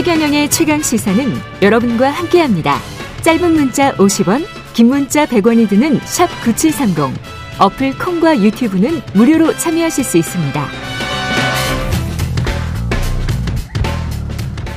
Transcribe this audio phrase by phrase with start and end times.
[0.00, 1.30] 최경영의 최강 시사는
[1.60, 2.76] 여러분과 함께합니다.
[3.20, 7.14] 짧은 문자 50원, 긴 문자 100원이 드는 샵 9730.
[7.60, 10.64] 어플 콩과 유튜브는 무료로 참여하실 수 있습니다.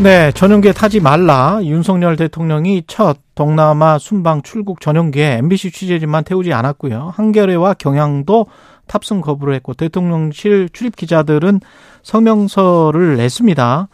[0.04, 1.62] 네, 전용기에 타지 말라.
[1.64, 7.14] 윤석열 대통령이 첫 동남아 순방 출국 전용기에 MBC 취재진만 태우지 않았고요.
[7.16, 8.48] 한겨레와 경향도
[8.88, 11.62] 탑승 거부를 했고 대통령실 출입 기자들은
[12.02, 13.88] 성명서를 냈습니다.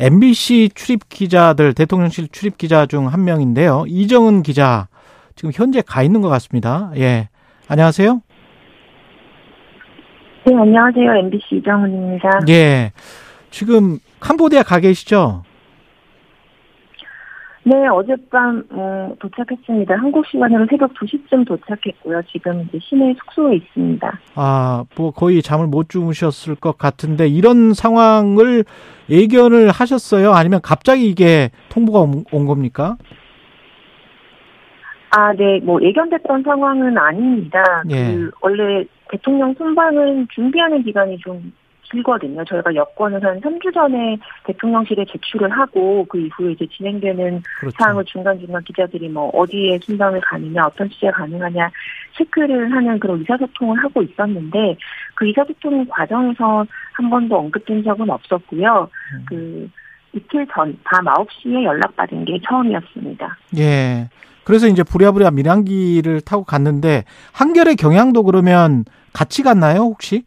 [0.00, 3.84] MBC 출입 기자들 대통령실 출입 기자 중 한 명인데요.
[3.86, 4.88] 이정은 기자
[5.36, 6.90] 지금 현재 가 있는 것 같습니다.
[6.96, 7.28] 예.
[7.68, 8.20] 안녕하세요.
[10.46, 11.14] 네, 안녕하세요.
[11.24, 12.28] MBC 이정은입니다.
[12.48, 12.92] 예.
[13.50, 15.42] 지금 캄보디아 가 계시죠?
[17.66, 19.96] 네, 어젯밤 어, 도착했습니다.
[19.96, 22.20] 한국 시간으로 새벽 2시쯤 도착했고요.
[22.30, 24.20] 지금 이제 시내 숙소에 있습니다.
[24.34, 28.64] 아, 뭐 거의 잠을 못 주무셨을 것 같은데 이런 상황을
[29.08, 30.32] 예견을 하셨어요?
[30.32, 32.96] 아니면 갑자기 이게 통보가 온, 온 겁니까?
[35.16, 37.62] 아, 네, 뭐 예견됐던 상황은 아닙니다.
[37.88, 38.14] 예.
[38.14, 41.52] 그 원래 대통령 순방은 준비하는 기간이 좀
[41.94, 42.44] 길거든요.
[42.44, 47.76] 저희가 여권을 한 3주 전에 대통령실에 제출을 하고 그 이후에 이제 진행되는 그렇죠.
[47.78, 51.70] 사항을 중간중간 기자들이 뭐 어디에 순방을 가느냐, 어떤 취재가 가능하냐
[52.18, 54.76] 체크를 하는 그런 의사소통을 하고 있었는데
[55.14, 58.88] 그 의사소통 과정에서 한 번도 언급된 적은 없었고요.
[59.14, 59.24] 음.
[59.26, 59.70] 그
[60.12, 63.36] 이틀 전 밤 9시에 연락받은 게 처음이었습니다.
[63.58, 64.08] 예.
[64.44, 70.24] 그래서 이제 부랴부랴 민항기를 타고 갔는데 한겨레 경향도 그러면 같이 갔나요, 혹시?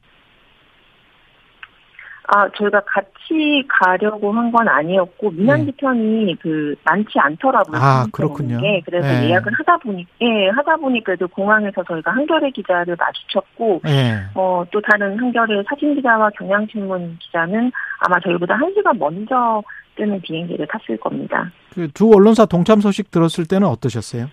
[2.30, 7.78] 아, 저희가 같이 가려고 한 건 아니었고 민항기 편이 그 많지 않더라고요.
[7.78, 7.80] 네.
[7.81, 8.59] 아, 그렇군요.
[8.61, 8.81] 게.
[8.86, 9.30] 그래서 예.
[9.30, 14.20] 예약을 하다 보니 예, 하다 보니 그래도 공항에서 저희가 한겨레 기자를 마주쳤고 예.
[14.36, 19.61] 어, 또 다른 한겨레 사진 기자와 경향신문 기자는 아마 저희보다 한 시간 먼저
[19.95, 21.50] 뜨는 비행기를 탔을 겁니다.
[21.73, 24.28] 그 두 언론사 동참 소식 들었을 때는 어떠셨어요?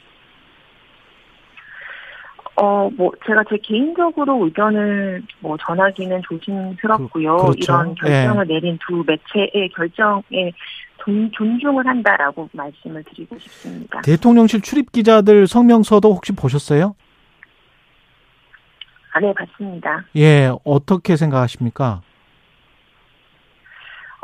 [2.64, 7.36] 어, 뭐, 제가 제 개인적으로 의견을 뭐 전하기는 조심스럽고요.
[7.36, 7.72] 그- 그렇죠.
[7.72, 10.52] 이런 결정을 내린 두 매체의 결정에
[11.04, 14.00] 존, 존중을 한다라고 말씀을 드리고 싶습니다.
[14.00, 16.94] 대통령실 출입 기자들 성명서도 혹시 보셨어요?
[19.12, 20.04] 아, 네, 봤습니다.
[20.16, 22.00] 예, 어떻게 생각하십니까?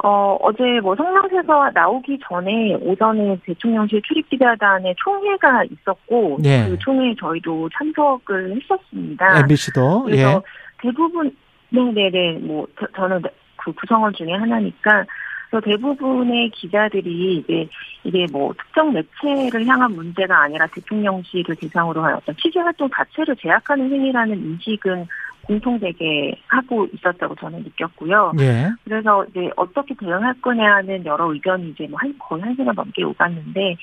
[0.02, 6.66] 어, 어제 뭐 성명서가 나오기 전에 오전에 대통령실 출입기자단의 총회가 있었고, 예.
[6.68, 9.40] 그 총회에 저희도 참석을 했었습니다.
[9.40, 10.16] MBC도 예.
[10.16, 10.42] 그래서
[10.80, 11.36] 대부분
[11.68, 13.22] 네네네 뭐 저, 저는
[13.56, 15.04] 그 구성원 중에 하나니까
[15.50, 17.68] 그래서 대부분의 기자들이 이제
[18.04, 23.90] 이게 뭐 특정 매체를 향한 문제가 아니라 대통령실을 대상으로 한 어떤 취재 활동 자체를 제약하는
[23.90, 25.06] 행위라는 인식은
[25.50, 28.32] 공통되게 하고 있었다고 저는 느꼈고요.
[28.38, 28.70] 예.
[28.84, 33.76] 그래서 이제 어떻게 대응할 거냐는 여러 의견이 이제 뭐 한, 거의 한 시간 넘게 오갔는데,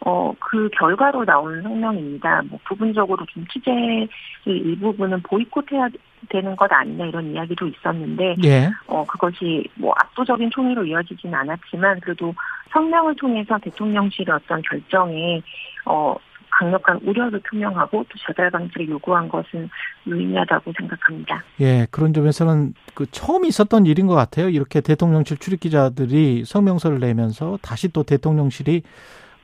[0.00, 2.42] 어, 그 결과로 나온 성명입니다.
[2.50, 4.08] 뭐 부분적으로 좀 취재의
[4.44, 5.88] 일부분은 보이콧해야
[6.28, 8.68] 되는 것 아니냐 이런 이야기도 있었는데, 예.
[8.88, 12.34] 어, 그것이 뭐 압도적인 총의로 이어지진 않았지만, 그래도
[12.72, 15.40] 성명을 통해서 대통령실의 어떤 결정에,
[15.86, 16.16] 어,
[16.58, 19.68] 강력한 우려를 표명하고 또 재발 방지를 요구한 것은
[20.06, 21.42] 유의미하다고 생각합니다.
[21.60, 24.48] 예, 그런 점에서는 그 처음 있었던 일인 것 같아요.
[24.48, 28.82] 이렇게 대통령실 출입 기자들이 성명서를 내면서 다시 또 대통령실이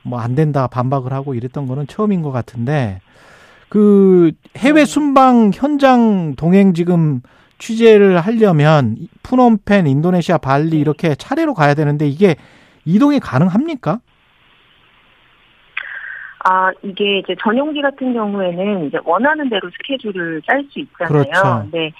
[0.03, 3.01] 뭐 안 된다 반박을 하고 이랬던 거는 처음인 것 같은데
[3.69, 4.85] 그 해외 네.
[4.85, 7.21] 순방 현장 동행 지금
[7.57, 12.35] 취재를 하려면 푸놈펜, 인도네시아, 발리 이렇게 차례로 가야 되는데 이게
[12.85, 13.99] 이동이 가능합니까?
[16.43, 21.23] 아, 이게 이제 전용기 같은 경우에는 이제 원하는 대로 스케줄을 짤 수 있잖아요.
[21.23, 21.61] 그렇죠.
[21.61, 21.91] 근데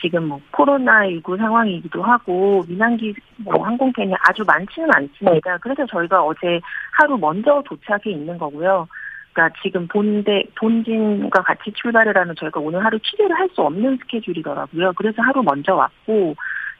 [0.00, 5.58] 지금 뭐 코로나19 상황이기도 하고 민항기 뭐 항공편이 아주 많지는 않습니다.
[5.58, 6.60] 그래서 저희가 어제
[6.92, 8.88] 하루 먼저 도착해 있는 거고요.
[9.32, 14.92] 그러니까 지금 본대 본진과 같이 출발을 하면 저희가 오늘 하루 취재를 할 수 없는 스케줄이더라고요.
[14.96, 16.34] 그래서 하루 먼저 왔고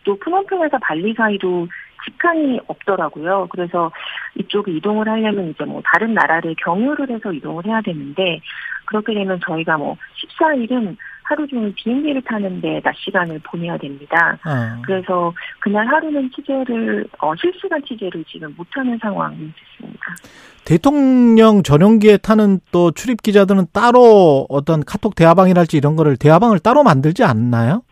[0.04, 1.68] 또 푸놈펜에서 발리 사이도
[2.04, 3.48] 직항이 없더라고요.
[3.50, 3.90] 그래서
[4.36, 8.40] 이쪽에 이동을 하려면 이제 뭐 다른 나라를 경유를 해서 이동을 해야 되는데
[8.86, 9.96] 그렇게 되면 저희가 뭐
[10.38, 10.96] 14일은
[11.30, 14.36] 하루 종일 비행기를 타는데 낮 시간을 보내야 됩니다.
[14.44, 14.82] 어.
[14.84, 20.16] 그래서 그날 하루는 취재를 어, 실시간 취재를 지금 못하는 상황이 됐습니다.
[20.64, 27.22] 대통령 전용기에 타는 또 출입 기자들은 따로 어떤 카톡 대화방이랄지 이런 거를 대화방을 따로 만들지
[27.22, 27.82] 않나요?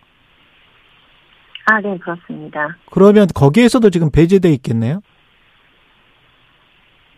[1.70, 2.76] 아, 네, 그렇습니다.
[2.90, 5.00] 그러면 거기에서도 지금 배제돼 있겠네요.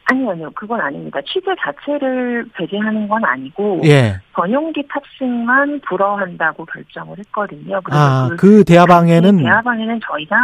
[0.07, 0.51] 아니요, 아니요.
[0.57, 1.21] 그건 아닙니다.
[1.25, 4.17] 취재 자체를 배제하는 건 아니고 예.
[4.35, 7.81] 전용기 탑승만 불허한다고 결정을 했거든요.
[7.85, 10.37] 그래서 아, 그 그 대화방에는 대화방에는 저희가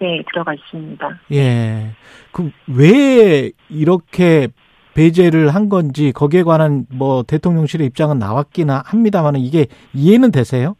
[0.00, 1.08] 네, 들어가 있습니다.
[1.32, 1.92] 예.
[2.32, 4.48] 그왜 이렇게
[4.94, 10.74] 배제를 한 건지 거기에 관한 뭐 대통령실의 입장은 나왔긴 합니다만 이게 이해는 되세요?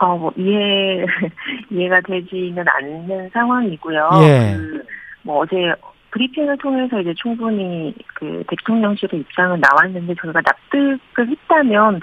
[0.00, 1.04] 어, 뭐 이해
[1.70, 4.10] 이해가 되지는 않는 상황이고요.
[4.22, 4.56] 예.
[4.56, 4.84] 그,
[5.22, 5.72] 뭐 어제
[6.10, 12.00] 브리핑을 통해서 이제 충분히 그 대통령실의 입장은 나왔는데 저희가 납득을 했다면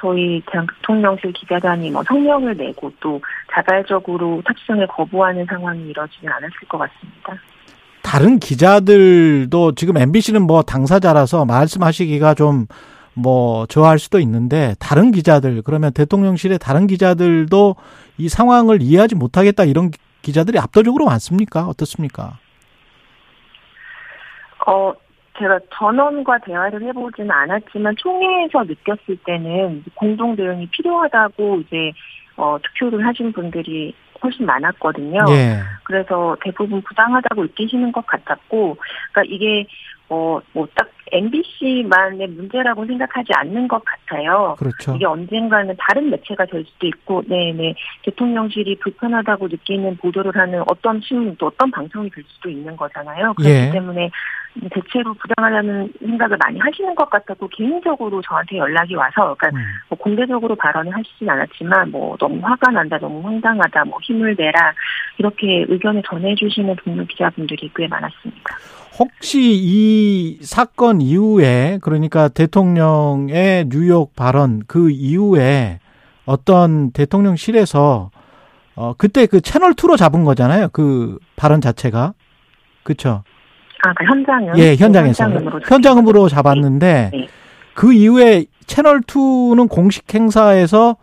[0.00, 3.20] 저희 대통령실 기자단이 뭐 성명을 내고 또
[3.52, 7.34] 자발적으로 탑승을 거부하는 상황이 이뤄지는 않았을 것 같습니다.
[8.02, 12.66] 다른 기자들도 지금 MBC는 뭐 당사자라서 말씀하시기가 좀
[13.18, 17.76] 뭐 저할 수도 있는데 다른 기자들 그러면 대통령실의 다른 기자들도
[18.18, 19.90] 이 상황을 이해하지 못하겠다 이런
[20.22, 21.66] 기자들이 압도적으로 많습니까?
[21.66, 22.38] 어떻습니까?
[24.66, 24.92] 어,
[25.38, 31.92] 제가 전원과 대화를 해보지는 않았지만 총회에서 느꼈을 때는 공동 대응이 필요하다고 이제
[32.36, 35.24] 어, 투표를 하신 분들이 훨씬 많았거든요.
[35.30, 35.60] 예.
[35.84, 38.76] 그래서 대부분 부당하다고 느끼시는 것 같았고,
[39.12, 39.66] 그러니까 이게
[40.08, 44.56] 어, 뭐 딱 MBC만의 문제라고 생각하지 않는 것 같아요.
[44.58, 44.94] 그렇죠.
[44.94, 47.74] 이게 언젠가는 다른 매체가 될 수도 있고, 네네
[48.04, 53.34] 대통령실이 불편하다고 느끼는 보도를 하는 어떤 신문 또 어떤 방송이 될 수도 있는 거잖아요.
[53.34, 53.70] 그렇기 예.
[53.70, 54.10] 때문에
[54.72, 59.64] 대체로 부당하다는 생각을 많이 하시는 것 같다고 개인적으로 저한테 연락이 와서, 그러니까 음.
[59.88, 64.72] 뭐 공개적으로 발언을 하시진 않았지만 뭐 너무 화가 난다, 너무 황당하다, 뭐 힘을 내라
[65.18, 68.56] 이렇게 의견을 전해주시는 동료 기자분들이 꽤 많았습니다.
[68.98, 75.78] 혹시 이 사건 이후에 그러니까 대통령의 뉴욕 발언 그 이후에
[76.26, 78.10] 어떤 대통령실에서
[78.74, 80.68] 어 그때 그 채널 2로 잡은 거잖아요.
[80.72, 82.14] 그 발언 자체가.
[82.82, 83.22] 그렇죠.
[83.84, 87.28] 아, 그 현장은 예, 현장에서 현장음으로 현장음으로 잡았는데 네.
[87.74, 90.96] 그 이후에 채널 2는 공식 행사에서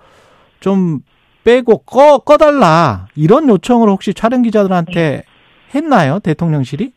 [0.60, 1.00] 좀
[1.46, 5.24] 빼고 꺼 꺼달라 이런 요청을 혹시 촬영 기자들한테
[5.74, 6.94] 했나요 대통령실이?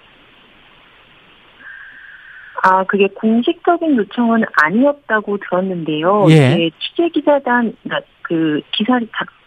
[2.63, 6.27] 아, 그게 공식적인 요청은 아니었다고 들었는데요.
[6.31, 6.71] 예.
[6.81, 8.99] 취재 기자단, 그러니까 그 기사,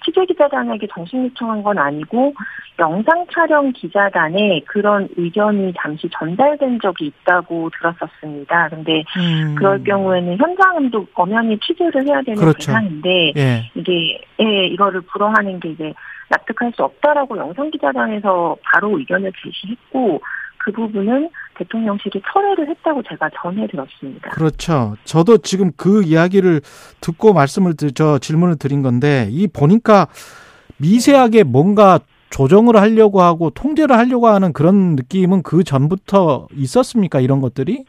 [0.03, 2.33] 취재 기자단에게 정식 요청한 건 아니고
[2.79, 8.69] 영상 촬영 기자단에 그런 의견이 잠시 전달된 적이 있다고 들었었습니다.
[8.69, 9.55] 근데 음.
[9.55, 12.57] 그럴 경우에는 현장음도 엄연히 취재를 해야 되는 그렇죠.
[12.57, 13.71] 대상인데 예.
[13.75, 15.93] 이게 예, 이거를 불허하는 게 이제
[16.29, 20.21] 납득할 수 없다라고 영상 기자단에서 바로 의견을 제시했고
[20.63, 24.29] 그 부분은 대통령실이 철회를 했다고 제가 전해 들었습니다.
[24.29, 24.95] 그렇죠.
[25.03, 26.61] 저도 지금 그 이야기를
[27.01, 30.07] 듣고 말씀을 드, 저 질문을 드린 건데 이 보니까
[30.77, 31.99] 미세하게 뭔가
[32.29, 37.19] 조정을 하려고 하고 통제를 하려고 하는 그런 느낌은 그 전부터 있었습니까?
[37.19, 37.83] 이런 것들이?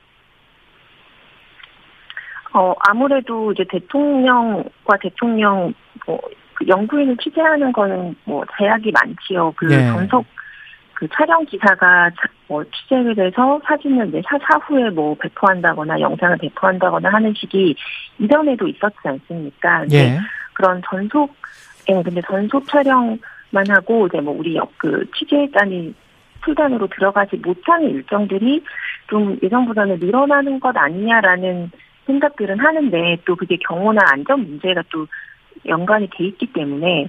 [2.55, 5.73] 어 아무래도 이제 대통령과 대통령
[6.07, 6.19] 뭐
[6.55, 9.53] 그 연구인을 취재하는 거는 뭐 제약이 많지요.
[9.57, 9.87] 그 네.
[9.87, 10.25] 전속
[10.95, 17.09] 그 촬영 기사가 자- 뭐 취재를 해서 사진을 이제 사, 사후에 뭐 배포한다거나 영상을 배포한다거나
[17.11, 17.75] 하는 식이
[18.19, 19.87] 이전에도 있었지 않습니까?
[19.93, 20.19] 예.
[20.53, 21.35] 그런 전속,
[21.89, 23.19] 예, 근데 전속 촬영만
[23.69, 25.95] 하고, 이제 뭐, 우리 그 취재단이
[26.43, 28.63] 풀단으로 들어가지 못하는 일정들이
[29.09, 31.71] 좀 예전보다는 늘어나는 것 아니냐라는
[32.07, 35.07] 생각들은 하는데, 또 그게 경호나 안전 문제가 또
[35.67, 37.09] 연관이 돼 있기 때문에,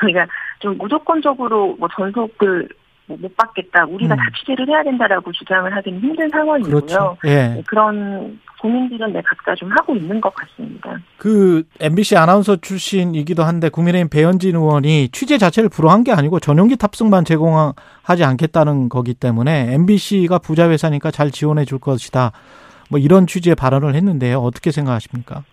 [0.00, 0.26] 저희가
[0.60, 2.79] 좀 무조건적으로 뭐 전속을 뭐
[3.16, 4.16] 못 받겠다, 우리가 음.
[4.16, 6.74] 다 취재를 해야 된다라고 주장을 하기는 힘든 상황이고요.
[6.74, 7.16] 그렇죠.
[7.24, 7.48] 예.
[7.48, 10.98] 네, 그런 고민들은 네, 각자 좀 하고 있는 것 같습니다.
[11.16, 17.24] 그 MBC 아나운서 출신이기도 한데 국민의힘 배현진 의원이 취재 자체를 불허한 게 아니고 전용기 탑승만
[17.24, 22.32] 제공하지 않겠다는 거기 때문에 MBC가 부자 회사니까 잘 지원해 줄 것이다.
[22.90, 24.38] 뭐 이런 취지의 발언을 했는데요.
[24.38, 25.44] 어떻게 생각하십니까?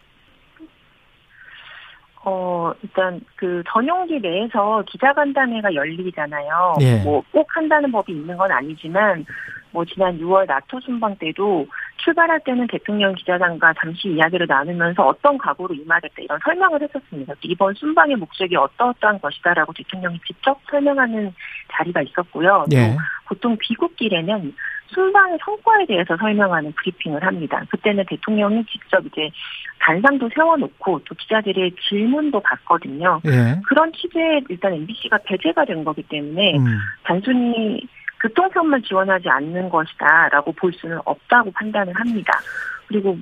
[2.29, 6.75] 어, 일단 그 전용기 내에서 기자간담회가 열리잖아요.
[6.81, 6.97] 예.
[6.97, 9.25] 뭐꼭 한다는 법이 있는 건 아니지만
[9.71, 11.65] 뭐 지난 6월 나토 순방 때도
[12.03, 17.33] 출발할 때는 대통령 기자단과 잠시 이야기를 나누면서 어떤 각오로 임하겠다 이런 설명을 했었습니다.
[17.43, 21.33] 이번 순방의 목적이 어떠어떠한 것이다라고 대통령이 직접 설명하는
[21.71, 22.65] 자리가 있었고요.
[22.69, 22.97] 또 예.
[23.25, 24.53] 보통 귀국길에는
[24.89, 27.61] 순방의 성과에 대해서 설명하는 브리핑을 합니다.
[27.69, 29.29] 그때는 대통령이 직접 이제
[29.79, 33.21] 단상도 세워놓고 또 기자들의 질문도 받거든요.
[33.25, 33.59] 예.
[33.67, 36.79] 그런 취재에 일단 MBC가 배제가 된 거기 때문에 음.
[37.03, 37.87] 단순히
[38.21, 42.39] 교통편만 지원하지 않는 것이다라고 볼 수는 없다고 판단을 합니다.
[42.87, 43.17] 그리고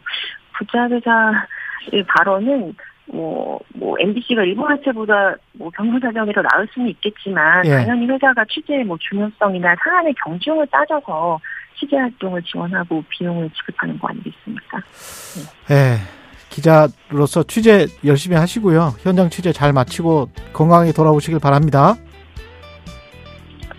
[0.57, 2.75] 부자회사의 발언은
[3.07, 7.69] 뭐, 뭐, MBC가 일부 회사보다 뭐 경영사정이 더 나을 수는 있겠지만, 예.
[7.69, 11.39] 당연히 회사가 취재의 뭐 중요성이나 사안의 경중을 따져서
[11.79, 14.82] 취재 활동을 지원하고 비용을 지급하는 거 아니겠습니까?
[15.72, 15.98] 예.
[16.50, 18.96] 기자로서 취재 열심히 하시고요.
[19.00, 21.96] 현장 취재 잘 마치고 건강하게 돌아오시길 바랍니다.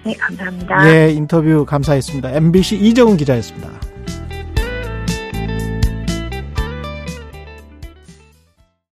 [0.05, 0.89] 네, 감사합니다.
[0.89, 2.33] 예, 인터뷰 감사했습니다.
[2.33, 3.71] MBC 이정훈 기자였습니다.